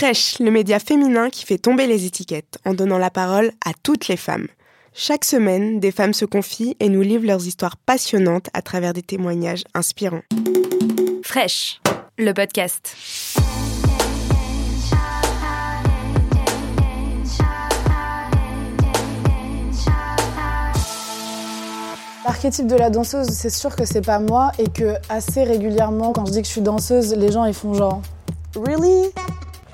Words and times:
Fresh, 0.00 0.38
le 0.38 0.52
média 0.52 0.78
féminin 0.78 1.28
qui 1.28 1.44
fait 1.44 1.58
tomber 1.58 1.88
les 1.88 2.06
étiquettes 2.06 2.58
en 2.64 2.72
donnant 2.72 2.98
la 2.98 3.10
parole 3.10 3.50
à 3.66 3.72
toutes 3.82 4.06
les 4.06 4.16
femmes. 4.16 4.46
Chaque 4.94 5.24
semaine, 5.24 5.80
des 5.80 5.90
femmes 5.90 6.14
se 6.14 6.24
confient 6.24 6.76
et 6.78 6.88
nous 6.88 7.02
livrent 7.02 7.26
leurs 7.26 7.44
histoires 7.44 7.76
passionnantes 7.76 8.48
à 8.54 8.62
travers 8.62 8.92
des 8.92 9.02
témoignages 9.02 9.64
inspirants. 9.74 10.22
Fresh, 11.24 11.80
le 12.16 12.32
podcast. 12.32 12.94
L'archétype 22.24 22.68
de 22.68 22.76
la 22.76 22.90
danseuse, 22.90 23.30
c'est 23.30 23.50
sûr 23.50 23.74
que 23.74 23.84
c'est 23.84 24.06
pas 24.06 24.20
moi 24.20 24.52
et 24.60 24.68
que 24.68 24.94
assez 25.08 25.42
régulièrement, 25.42 26.12
quand 26.12 26.24
je 26.26 26.30
dis 26.30 26.42
que 26.42 26.46
je 26.46 26.52
suis 26.52 26.60
danseuse, 26.60 27.16
les 27.16 27.32
gens 27.32 27.46
ils 27.46 27.52
font 27.52 27.74
genre 27.74 28.00
Really? 28.54 29.10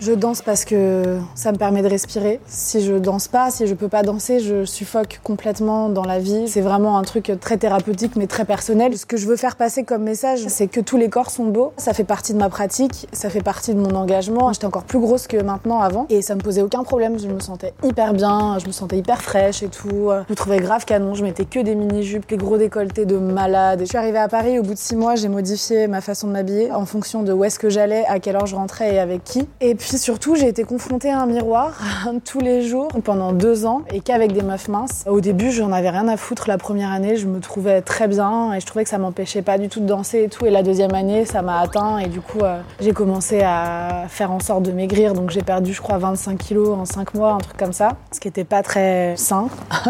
Je 0.05 0.13
danse 0.13 0.43
parce 0.43 0.67
que 0.67 1.19
ça 1.35 1.51
me 1.51 1.57
permet 1.57 1.81
de 1.81 1.89
respirer. 1.89 2.39
Si 2.47 2.83
je 2.83 2.93
danse 2.95 3.27
pas, 3.27 3.51
si 3.51 3.67
je 3.67 3.73
peux 3.73 3.89
pas 3.89 4.03
danser, 4.03 4.39
je 4.39 4.67
suffoque 4.67 5.21
complètement 5.25 5.89
dans 5.89 6.05
la 6.05 6.19
vie. 6.19 6.47
C'est 6.47 6.61
vraiment 6.61 6.99
un 6.99 7.03
truc 7.03 7.33
très 7.41 7.57
thérapeutique 7.57 8.13
mais 8.17 8.27
très 8.27 8.45
personnel. 8.45 8.99
Ce 8.99 9.07
que 9.07 9.17
je 9.17 9.27
veux 9.27 9.37
faire 9.37 9.57
passer 9.57 9.83
comme 9.83 10.03
message, 10.03 10.41
c'est 10.49 10.67
que 10.67 10.81
tous 10.81 10.99
les 10.99 11.09
corps 11.09 11.31
sont 11.31 11.47
beaux. 11.47 11.73
Ça 11.79 11.95
fait 11.95 12.05
partie 12.05 12.35
de 12.35 12.39
ma 12.39 12.51
pratique, 12.51 13.09
ça 13.13 13.31
fait 13.31 13.43
partie 13.43 13.73
de 13.73 13.81
mon 13.81 13.95
engagement. 13.95 14.53
J'étais 14.53 14.67
encore 14.67 14.85
plus 14.85 14.99
grosse 15.01 15.27
que 15.27 15.39
maintenant 15.39 15.81
avant 15.81 16.07
et 16.11 16.21
ça 16.21 16.35
me 16.35 16.41
posait 16.41 16.63
aucun 16.63 16.83
problème. 16.83 17.19
Je 17.19 17.27
me 17.27 17.41
sentais 17.41 17.73
hyper 17.83 18.13
bien, 18.13 18.59
je 18.59 18.67
me 18.67 18.73
sentais 18.73 18.99
hyper 18.99 19.23
fraîche 19.23 19.63
et 19.63 19.69
tout. 19.69 20.11
Je 20.11 20.31
me 20.31 20.35
trouvais 20.35 20.59
grave 20.59 20.85
canon. 20.85 21.15
Je 21.15 21.23
mettais 21.23 21.47
que 21.47 21.61
des 21.61 21.75
mini-jupes, 21.75 22.29
des 22.29 22.37
gros 22.37 22.59
décolletés 22.59 23.07
de 23.07 23.17
malade. 23.17 23.81
Je 23.81 23.87
suis 23.87 23.99
arrivée 23.99 24.19
à 24.19 24.29
Paris 24.29 24.59
au 24.59 24.63
bout 24.63 24.75
de 24.75 24.79
six 24.79 24.97
mois, 24.97 25.15
j'ai 25.15 25.29
modifié 25.29 25.87
ma 25.87 26.03
façon 26.03 26.27
de 26.27 26.33
m'habiller 26.33 26.71
en 26.73 26.85
fonction 26.85 27.23
de 27.23 27.33
où 27.33 27.43
est-ce 27.45 27.59
que 27.59 27.71
j'allais, 27.71 28.05
à 28.07 28.19
quelle 28.19 28.37
heure 28.37 28.47
je 28.47 28.55
rentrais 28.55 28.95
et 28.97 28.99
avec 28.99 29.25
qui. 29.25 29.49
Et 29.63 29.75
puis 29.75 29.94
surtout, 29.99 30.35
j'ai 30.35 30.49
été 30.49 30.65
confrontée 30.65 31.11
à 31.11 31.21
un 31.21 31.27
miroir 31.27 31.79
tous 32.25 32.41
les 32.41 32.63
jours 32.63 32.89
pendant 33.03 33.33
deux 33.33 33.67
ans 33.67 33.83
et 33.93 34.01
qu'avec 34.01 34.33
des 34.33 34.43
meufs 34.43 34.69
minces. 34.69 35.05
Au 35.07 35.21
début, 35.21 35.51
j'en 35.51 35.73
avais 35.73 35.91
rien 35.91 36.09
à 36.09 36.17
foutre 36.17 36.49
la 36.49 36.59
première 36.59 36.91
année. 36.91 37.17
Je 37.17 37.27
me 37.27 37.41
trouvais 37.41 37.83
très 37.83 38.09
bien 38.09 38.53
et 38.53 38.61
je 38.61 38.67
trouvais 38.67 38.85
que 38.85 38.91
ça 38.91 38.99
m'empêchait 38.99 39.43
pas 39.43 39.59
du 39.59 39.69
tout 39.69 39.81
de 39.81 39.87
danser 39.87 40.25
et 40.25 40.29
tout. 40.29 40.47
Et 40.47 40.51
la 40.51 40.63
deuxième 40.63 40.95
année, 40.95 41.25
ça 41.25 41.43
m'a 41.43 41.61
atteint 41.61 41.99
et 41.99 42.09
du 42.09 42.21
coup, 42.21 42.41
euh, 42.41 42.61
j'ai 42.81 42.93
commencé 42.93 43.41
à 43.43 44.05
faire 44.09 44.33
en 44.33 44.41
sorte 44.41 44.63
de 44.63 44.73
maigrir. 44.73 45.15
Donc 45.15 45.31
j'ai 45.31 45.43
perdu, 45.43 45.73
je 45.73 45.83
crois, 45.83 45.99
25 45.99 46.39
kilos 46.39 46.71
en 46.71 46.85
cinq 46.85 47.15
mois, 47.15 47.33
un 47.33 47.39
truc 47.39 47.57
comme 47.57 47.73
ça, 47.73 47.97
ce 48.13 48.21
qui 48.21 48.29
était 48.29 48.45
pas 48.45 48.63
très 48.63 49.17
sain. 49.17 49.49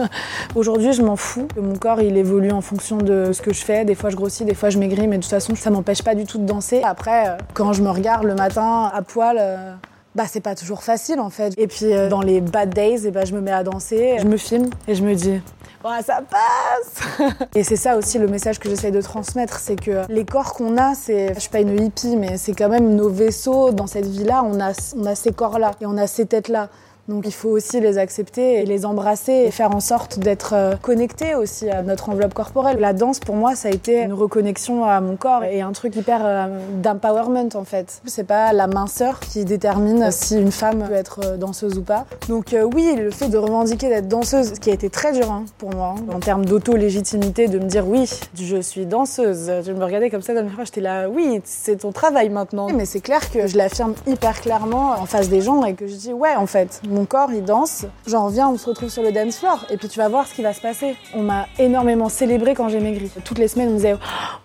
Aujourd'hui, 0.54 0.92
je 0.92 1.02
m'en 1.02 1.16
fous. 1.16 1.48
Mon 1.60 1.76
corps, 1.76 2.00
il 2.00 2.16
évolue 2.16 2.52
en 2.52 2.60
fonction 2.60 2.98
de 2.98 3.32
ce 3.32 3.42
que 3.42 3.52
je 3.52 3.64
fais. 3.64 3.84
Des 3.84 3.94
fois, 3.94 4.10
je 4.10 4.16
grossis, 4.16 4.44
des 4.44 4.54
fois, 4.54 4.70
je 4.70 4.78
maigris, 4.78 5.08
mais 5.08 5.16
de 5.16 5.22
toute 5.22 5.30
façon, 5.30 5.54
ça 5.54 5.70
m'empêche 5.70 6.02
pas 6.02 6.14
du 6.14 6.24
tout 6.24 6.38
de 6.38 6.46
danser. 6.46 6.82
Après, 6.84 7.28
euh, 7.28 7.36
quand 7.54 7.72
je 7.72 7.82
me 7.82 7.90
regarde 7.90 8.24
le 8.24 8.34
matin 8.34 8.90
à 8.92 9.02
poil, 9.02 9.36
euh, 9.40 9.74
bah 10.14 10.24
c'est 10.28 10.40
pas 10.40 10.54
toujours 10.54 10.82
facile 10.82 11.20
en 11.20 11.30
fait. 11.30 11.54
Et 11.56 11.66
puis 11.66 11.86
dans 12.08 12.22
les 12.22 12.40
bad 12.40 12.72
days, 12.72 13.06
et 13.06 13.10
bah, 13.10 13.24
je 13.24 13.34
me 13.34 13.40
mets 13.40 13.52
à 13.52 13.62
danser, 13.62 14.16
je 14.20 14.26
me 14.26 14.36
filme 14.36 14.70
et 14.86 14.94
je 14.94 15.02
me 15.02 15.14
dis 15.14 15.40
ouais, 15.84 16.02
ça 16.02 16.20
passe. 16.22 17.32
et 17.54 17.62
c'est 17.62 17.76
ça 17.76 17.96
aussi 17.96 18.18
le 18.18 18.28
message 18.28 18.58
que 18.58 18.68
j'essaye 18.68 18.92
de 18.92 19.00
transmettre, 19.00 19.58
c'est 19.58 19.76
que 19.76 20.02
les 20.08 20.24
corps 20.24 20.54
qu'on 20.54 20.76
a, 20.76 20.94
c'est 20.94 21.34
je 21.34 21.40
suis 21.40 21.50
pas 21.50 21.60
une 21.60 21.82
hippie 21.82 22.16
mais 22.16 22.36
c'est 22.36 22.54
quand 22.54 22.68
même 22.68 22.94
nos 22.94 23.10
vaisseaux 23.10 23.70
dans 23.70 23.86
cette 23.86 24.06
vie-là, 24.06 24.42
on 24.44 24.60
a 24.60 24.72
on 24.96 25.06
a 25.06 25.14
ces 25.14 25.32
corps-là 25.32 25.72
et 25.80 25.86
on 25.86 25.96
a 25.96 26.06
ces 26.06 26.26
têtes-là. 26.26 26.68
Donc 27.06 27.26
il 27.26 27.32
faut 27.32 27.50
aussi 27.50 27.80
les 27.80 27.98
accepter 27.98 28.62
et 28.62 28.64
les 28.64 28.86
embrasser 28.86 29.32
et 29.32 29.50
faire 29.50 29.76
en 29.76 29.80
sorte 29.80 30.18
d'être 30.18 30.54
euh, 30.54 30.76
connecté 30.76 31.34
aussi 31.34 31.68
à 31.68 31.82
notre 31.82 32.08
enveloppe 32.08 32.32
corporelle. 32.32 32.78
La 32.80 32.94
danse 32.94 33.20
pour 33.20 33.36
moi 33.36 33.54
ça 33.54 33.68
a 33.68 33.70
été 33.72 34.00
une 34.00 34.14
reconnexion 34.14 34.84
à 34.84 35.02
mon 35.02 35.16
corps 35.16 35.44
et 35.44 35.60
un 35.60 35.72
truc 35.72 35.96
hyper 35.96 36.22
euh, 36.24 36.58
d'empowerment 36.82 37.50
en 37.54 37.64
fait. 37.64 38.00
C'est 38.06 38.26
pas 38.26 38.54
la 38.54 38.66
minceur 38.68 39.20
qui 39.20 39.44
détermine 39.44 40.10
si 40.10 40.38
une 40.38 40.50
femme 40.50 40.86
peut 40.88 40.94
être 40.94 41.20
euh, 41.24 41.36
danseuse 41.36 41.76
ou 41.76 41.82
pas. 41.82 42.06
Donc 42.28 42.56
oui, 42.74 42.96
le 42.96 43.10
fait 43.10 43.28
de 43.28 43.36
revendiquer 43.36 43.90
d'être 43.90 44.08
danseuse, 44.08 44.54
ce 44.54 44.60
qui 44.60 44.70
a 44.70 44.72
été 44.72 44.88
très 44.88 45.12
dur 45.12 45.30
hein, 45.30 45.44
pour 45.58 45.74
moi 45.74 45.96
hein, 45.98 46.14
en 46.14 46.20
termes 46.20 46.46
d'auto-légitimité, 46.46 47.48
de 47.48 47.58
me 47.58 47.66
dire 47.66 47.86
oui, 47.86 48.08
je 48.34 48.56
suis 48.62 48.86
danseuse. 48.86 49.52
Je 49.62 49.72
me 49.72 49.84
regardais 49.84 50.08
comme 50.08 50.22
ça 50.22 50.32
dans 50.32 50.40
le 50.40 50.46
miroir, 50.46 50.64
j'étais 50.64 50.80
là 50.80 51.10
oui, 51.10 51.42
c'est 51.44 51.80
ton 51.80 51.92
travail 51.92 52.30
maintenant. 52.30 52.68
Mais 52.74 52.86
c'est 52.86 53.00
clair 53.00 53.30
que 53.30 53.46
je 53.46 53.58
l'affirme 53.58 53.92
hyper 54.06 54.40
clairement 54.40 54.92
en 54.92 55.04
face 55.04 55.28
des 55.28 55.42
gens 55.42 55.64
et 55.64 55.74
que 55.74 55.86
je 55.86 55.96
dis 55.96 56.12
ouais 56.14 56.34
en 56.34 56.46
fait 56.46 56.80
mon 56.94 57.04
corps, 57.04 57.32
il 57.32 57.44
danse. 57.44 57.84
J'en 58.06 58.26
reviens, 58.26 58.48
on 58.48 58.56
se 58.56 58.66
retrouve 58.66 58.88
sur 58.88 59.02
le 59.02 59.12
dance 59.12 59.38
floor 59.38 59.66
et 59.70 59.76
puis 59.76 59.88
tu 59.88 59.98
vas 59.98 60.08
voir 60.08 60.26
ce 60.26 60.34
qui 60.34 60.42
va 60.42 60.52
se 60.52 60.60
passer. 60.60 60.96
On 61.14 61.22
m'a 61.22 61.46
énormément 61.58 62.08
célébré 62.08 62.54
quand 62.54 62.68
j'ai 62.68 62.80
maigri. 62.80 63.10
Toutes 63.24 63.38
les 63.38 63.48
semaines, 63.48 63.68
on 63.68 63.72
me 63.72 63.76
disait 63.76 63.96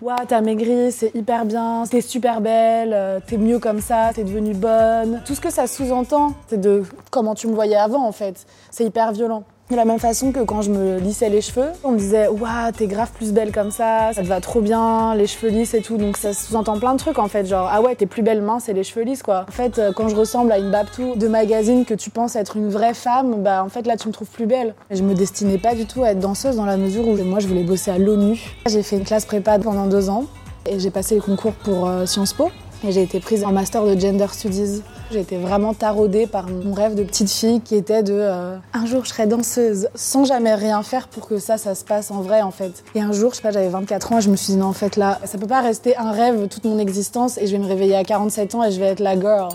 Waouh, 0.02 0.16
t'as 0.26 0.40
maigri, 0.40 0.92
c'est 0.92 1.14
hyper 1.14 1.44
bien, 1.44 1.84
t'es 1.88 2.00
super 2.00 2.40
belle, 2.40 2.92
euh, 2.92 3.20
t'es 3.24 3.36
mieux 3.36 3.58
comme 3.58 3.80
ça, 3.80 4.10
t'es 4.14 4.24
devenue 4.24 4.54
bonne. 4.54 5.22
Tout 5.24 5.34
ce 5.34 5.40
que 5.40 5.50
ça 5.50 5.66
sous-entend, 5.66 6.32
c'est 6.48 6.60
de 6.60 6.82
comment 7.10 7.34
tu 7.34 7.46
me 7.46 7.54
voyais 7.54 7.76
avant 7.76 8.06
en 8.06 8.12
fait. 8.12 8.46
C'est 8.70 8.84
hyper 8.84 9.12
violent. 9.12 9.44
De 9.70 9.76
la 9.76 9.84
même 9.84 10.00
façon 10.00 10.32
que 10.32 10.40
quand 10.40 10.62
je 10.62 10.70
me 10.70 10.98
lissais 10.98 11.28
les 11.28 11.40
cheveux, 11.40 11.68
on 11.84 11.92
me 11.92 11.98
disait 11.98 12.26
Waouh, 12.26 12.72
t'es 12.76 12.88
grave 12.88 13.12
plus 13.12 13.32
belle 13.32 13.52
comme 13.52 13.70
ça, 13.70 14.12
ça 14.12 14.22
te 14.22 14.26
va 14.26 14.40
trop 14.40 14.60
bien, 14.60 15.14
les 15.14 15.28
cheveux 15.28 15.48
lisses 15.52 15.74
et 15.74 15.80
tout. 15.80 15.96
Donc 15.96 16.16
ça 16.16 16.34
sous-entend 16.34 16.80
plein 16.80 16.94
de 16.94 16.98
trucs 16.98 17.20
en 17.20 17.28
fait, 17.28 17.46
genre 17.46 17.68
Ah 17.70 17.80
ouais, 17.80 17.94
t'es 17.94 18.06
plus 18.06 18.22
belle 18.22 18.42
mince 18.42 18.68
et 18.68 18.72
les 18.72 18.82
cheveux 18.82 19.04
lisses 19.04 19.22
quoi. 19.22 19.46
En 19.48 19.52
fait, 19.52 19.78
euh, 19.78 19.92
quand 19.94 20.08
je 20.08 20.16
ressemble 20.16 20.50
à 20.50 20.58
une 20.58 20.72
Babtou 20.72 21.14
de 21.14 21.28
magazine 21.28 21.84
que 21.84 21.94
tu 21.94 22.10
penses 22.10 22.34
être 22.34 22.56
une 22.56 22.68
vraie 22.68 22.94
femme, 22.94 23.44
bah 23.44 23.62
en 23.64 23.68
fait 23.68 23.86
là 23.86 23.96
tu 23.96 24.08
me 24.08 24.12
trouves 24.12 24.30
plus 24.30 24.46
belle. 24.46 24.74
Je 24.90 25.04
me 25.04 25.14
destinais 25.14 25.58
pas 25.58 25.76
du 25.76 25.86
tout 25.86 26.02
à 26.02 26.10
être 26.10 26.18
danseuse 26.18 26.56
dans 26.56 26.66
la 26.66 26.76
mesure 26.76 27.06
où 27.06 27.16
moi 27.18 27.38
je 27.38 27.46
voulais 27.46 27.62
bosser 27.62 27.92
à 27.92 27.98
l'ONU. 27.98 28.40
J'ai 28.66 28.82
fait 28.82 28.96
une 28.96 29.04
classe 29.04 29.24
prépa 29.24 29.56
pendant 29.60 29.86
deux 29.86 30.10
ans 30.10 30.24
et 30.66 30.80
j'ai 30.80 30.90
passé 30.90 31.14
les 31.14 31.20
concours 31.20 31.52
pour 31.52 31.86
euh, 31.86 32.06
Sciences 32.06 32.32
Po. 32.32 32.50
Et 32.82 32.90
j'ai 32.90 33.02
été 33.02 33.20
prise 33.20 33.44
en 33.44 33.52
master 33.52 33.84
de 33.84 33.96
gender 33.96 34.26
studies. 34.32 34.82
J'ai 35.12 35.20
été 35.20 35.38
vraiment 35.38 35.74
taraudée 35.74 36.28
par 36.28 36.48
mon 36.48 36.72
rêve 36.72 36.94
de 36.94 37.02
petite 37.02 37.30
fille 37.30 37.60
qui 37.60 37.74
était 37.74 38.04
de 38.04 38.12
euh, 38.14 38.56
un 38.72 38.86
jour 38.86 39.04
je 39.04 39.08
serai 39.08 39.26
danseuse 39.26 39.88
sans 39.96 40.24
jamais 40.24 40.54
rien 40.54 40.84
faire 40.84 41.08
pour 41.08 41.26
que 41.26 41.38
ça 41.38 41.58
ça 41.58 41.74
se 41.74 41.84
passe 41.84 42.12
en 42.12 42.22
vrai 42.22 42.42
en 42.42 42.52
fait. 42.52 42.84
Et 42.94 43.00
un 43.00 43.10
jour, 43.10 43.32
je 43.32 43.36
sais 43.36 43.42
pas, 43.42 43.50
j'avais 43.50 43.68
24 43.68 44.12
ans 44.12 44.18
et 44.18 44.20
je 44.20 44.30
me 44.30 44.36
suis 44.36 44.52
dit 44.52 44.58
non 44.58 44.66
en 44.66 44.72
fait 44.72 44.94
là, 44.94 45.18
ça 45.24 45.36
peut 45.36 45.48
pas 45.48 45.62
rester 45.62 45.96
un 45.96 46.12
rêve 46.12 46.46
toute 46.46 46.64
mon 46.64 46.78
existence 46.78 47.38
et 47.38 47.48
je 47.48 47.52
vais 47.52 47.58
me 47.58 47.66
réveiller 47.66 47.96
à 47.96 48.04
47 48.04 48.54
ans 48.54 48.62
et 48.62 48.70
je 48.70 48.78
vais 48.78 48.86
être 48.86 49.00
la 49.00 49.18
girl. 49.18 49.48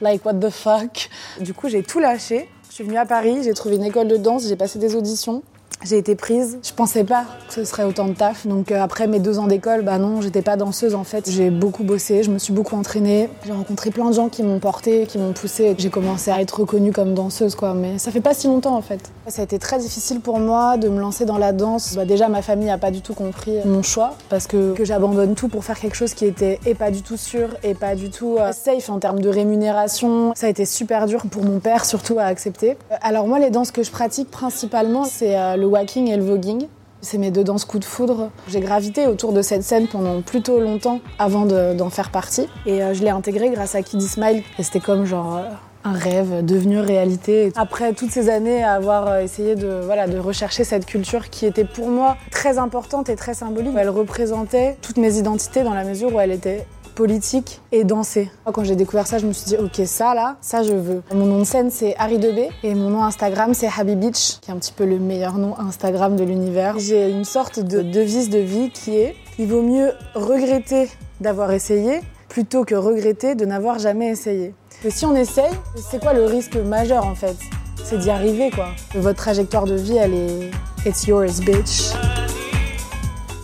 Like 0.00 0.24
what 0.24 0.34
the 0.34 0.48
fuck? 0.48 1.10
Du 1.40 1.54
coup, 1.54 1.68
j'ai 1.68 1.82
tout 1.82 1.98
lâché. 1.98 2.48
Je 2.68 2.74
suis 2.76 2.84
venue 2.84 2.96
à 2.96 3.04
Paris, 3.04 3.38
j'ai 3.42 3.52
trouvé 3.52 3.76
une 3.76 3.84
école 3.84 4.06
de 4.06 4.16
danse, 4.16 4.46
j'ai 4.46 4.54
passé 4.54 4.78
des 4.78 4.94
auditions. 4.94 5.42
J'ai 5.82 5.96
été 5.96 6.14
prise. 6.14 6.58
Je 6.62 6.72
pensais 6.74 7.04
pas 7.04 7.24
que 7.48 7.54
ce 7.54 7.64
serait 7.64 7.84
autant 7.84 8.06
de 8.06 8.12
taf. 8.12 8.46
Donc 8.46 8.70
euh, 8.70 8.82
après 8.82 9.06
mes 9.06 9.18
deux 9.18 9.38
ans 9.38 9.46
d'école, 9.46 9.82
bah 9.82 9.96
non, 9.96 10.20
j'étais 10.20 10.42
pas 10.42 10.56
danseuse 10.56 10.94
en 10.94 11.04
fait. 11.04 11.30
J'ai 11.30 11.48
beaucoup 11.48 11.84
bossé, 11.84 12.22
je 12.22 12.30
me 12.30 12.38
suis 12.38 12.52
beaucoup 12.52 12.76
entraînée. 12.76 13.30
J'ai 13.46 13.52
rencontré 13.52 13.90
plein 13.90 14.10
de 14.10 14.12
gens 14.12 14.28
qui 14.28 14.42
m'ont 14.42 14.58
portée, 14.58 15.06
qui 15.06 15.16
m'ont 15.16 15.32
poussée. 15.32 15.74
J'ai 15.78 15.88
commencé 15.88 16.30
à 16.30 16.42
être 16.42 16.60
reconnue 16.60 16.92
comme 16.92 17.14
danseuse 17.14 17.54
quoi. 17.54 17.72
Mais 17.72 17.96
ça 17.96 18.10
fait 18.10 18.20
pas 18.20 18.34
si 18.34 18.46
longtemps 18.46 18.76
en 18.76 18.82
fait. 18.82 19.10
Ça 19.28 19.40
a 19.40 19.44
été 19.44 19.58
très 19.58 19.78
difficile 19.78 20.20
pour 20.20 20.38
moi 20.38 20.76
de 20.76 20.88
me 20.88 21.00
lancer 21.00 21.24
dans 21.24 21.38
la 21.38 21.52
danse. 21.52 21.94
Bah, 21.94 22.04
déjà 22.04 22.28
ma 22.28 22.42
famille 22.42 22.68
a 22.68 22.78
pas 22.78 22.90
du 22.90 23.00
tout 23.00 23.14
compris 23.14 23.56
mon 23.64 23.82
choix 23.82 24.16
parce 24.28 24.46
que, 24.46 24.74
que 24.74 24.84
j'abandonne 24.84 25.34
tout 25.34 25.48
pour 25.48 25.64
faire 25.64 25.78
quelque 25.78 25.96
chose 25.96 26.12
qui 26.12 26.26
était 26.26 26.60
et 26.66 26.74
pas 26.74 26.90
du 26.90 27.00
tout 27.00 27.16
sûr 27.16 27.48
et 27.62 27.72
pas 27.72 27.94
du 27.94 28.10
tout 28.10 28.36
euh, 28.38 28.52
safe 28.52 28.90
en 28.90 28.98
termes 28.98 29.20
de 29.20 29.30
rémunération. 29.30 30.32
Ça 30.34 30.46
a 30.46 30.50
été 30.50 30.66
super 30.66 31.06
dur 31.06 31.22
pour 31.30 31.42
mon 31.42 31.58
père 31.58 31.86
surtout 31.86 32.18
à 32.18 32.24
accepter. 32.24 32.76
Euh, 32.92 32.96
alors 33.00 33.26
moi 33.26 33.38
les 33.38 33.48
danses 33.48 33.70
que 33.70 33.82
je 33.82 33.90
pratique 33.90 34.30
principalement 34.30 35.04
c'est 35.04 35.56
le 35.56 35.69
walking 35.70 36.08
et 36.08 36.16
le 36.16 36.24
voguing. 36.24 36.66
C'est 37.02 37.16
mes 37.16 37.30
deux 37.30 37.44
danses 37.44 37.64
coup 37.64 37.78
de 37.78 37.84
foudre. 37.84 38.30
J'ai 38.46 38.60
gravité 38.60 39.06
autour 39.06 39.32
de 39.32 39.40
cette 39.40 39.62
scène 39.62 39.88
pendant 39.88 40.20
plutôt 40.20 40.60
longtemps 40.60 41.00
avant 41.18 41.46
d'en 41.46 41.88
faire 41.88 42.10
partie. 42.10 42.46
Et 42.66 42.82
euh, 42.82 42.92
je 42.92 43.02
l'ai 43.02 43.08
intégrée 43.10 43.48
grâce 43.48 43.74
à 43.74 43.82
Kiddy 43.82 44.06
Smile. 44.06 44.42
C'était 44.58 44.80
comme 44.80 45.06
genre 45.06 45.38
euh, 45.38 45.42
un 45.84 45.92
rêve 45.92 46.44
devenu 46.44 46.78
réalité. 46.78 47.52
Après 47.56 47.94
toutes 47.94 48.10
ces 48.10 48.28
années 48.28 48.62
à 48.62 48.74
avoir 48.74 49.08
euh, 49.08 49.22
essayé 49.22 49.54
de 49.54 50.18
rechercher 50.18 50.64
cette 50.64 50.84
culture 50.84 51.30
qui 51.30 51.46
était 51.46 51.64
pour 51.64 51.88
moi 51.88 52.18
très 52.30 52.58
importante 52.58 53.08
et 53.08 53.16
très 53.16 53.32
symbolique, 53.32 53.74
elle 53.78 53.88
représentait 53.88 54.76
toutes 54.82 54.98
mes 54.98 55.16
identités 55.16 55.62
dans 55.62 55.74
la 55.74 55.84
mesure 55.84 56.14
où 56.14 56.20
elle 56.20 56.32
était 56.32 56.66
politique 57.00 57.62
et 57.72 57.84
danser. 57.84 58.30
Quand 58.44 58.62
j'ai 58.62 58.76
découvert 58.76 59.06
ça, 59.06 59.16
je 59.16 59.26
me 59.26 59.32
suis 59.32 59.46
dit, 59.46 59.56
ok, 59.56 59.86
ça 59.86 60.12
là, 60.14 60.36
ça 60.42 60.62
je 60.62 60.74
veux. 60.74 61.02
Mon 61.14 61.24
nom 61.24 61.38
de 61.38 61.44
scène, 61.44 61.70
c'est 61.70 61.96
Harry 61.96 62.18
Debé 62.18 62.50
et 62.62 62.74
mon 62.74 62.90
nom 62.90 63.02
Instagram, 63.02 63.54
c'est 63.54 63.68
Happy 63.68 63.96
Beach, 63.96 64.38
qui 64.42 64.50
est 64.50 64.52
un 64.52 64.58
petit 64.58 64.74
peu 64.74 64.84
le 64.84 64.98
meilleur 64.98 65.38
nom 65.38 65.58
Instagram 65.58 66.14
de 66.14 66.24
l'univers. 66.24 66.78
J'ai 66.78 67.08
une 67.08 67.24
sorte 67.24 67.58
de 67.58 67.80
devise 67.80 68.28
de 68.28 68.40
vie 68.40 68.70
qui 68.70 68.98
est, 68.98 69.14
il 69.38 69.46
vaut 69.48 69.62
mieux 69.62 69.92
regretter 70.14 70.90
d'avoir 71.22 71.52
essayé 71.52 72.02
plutôt 72.28 72.66
que 72.66 72.74
regretter 72.74 73.34
de 73.34 73.46
n'avoir 73.46 73.78
jamais 73.78 74.08
essayé. 74.08 74.52
Que 74.82 74.90
si 74.90 75.06
on 75.06 75.16
essaye, 75.16 75.54
c'est 75.90 76.02
quoi 76.02 76.12
le 76.12 76.26
risque 76.26 76.56
majeur 76.56 77.06
en 77.06 77.14
fait? 77.14 77.38
C'est 77.82 77.96
d'y 77.96 78.10
arriver 78.10 78.50
quoi. 78.50 78.66
Votre 78.94 79.16
trajectoire 79.16 79.64
de 79.64 79.74
vie, 79.74 79.96
elle 79.96 80.12
est... 80.12 80.50
It's 80.84 81.06
yours, 81.06 81.40
bitch. 81.40 81.94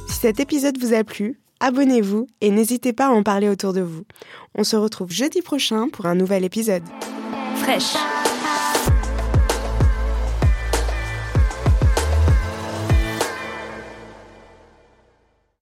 Si 0.09 0.21
cet 0.21 0.41
épisode 0.41 0.77
vous 0.79 0.93
a 0.93 1.03
plu, 1.05 1.41
abonnez-vous 1.61 2.27
et 2.41 2.51
n'hésitez 2.51 2.93
pas 2.93 3.07
à 3.07 3.11
en 3.11 3.23
parler 3.23 3.49
autour 3.49 3.73
de 3.73 3.81
vous. 3.81 4.05
On 4.55 4.65
se 4.65 4.77
retrouve 4.77 5.11
jeudi 5.11 5.43
prochain 5.43 5.89
pour 5.89 6.07
un 6.07 6.15
nouvel 6.15 6.45
épisode. 6.45 6.83
Fraîche 7.57 7.95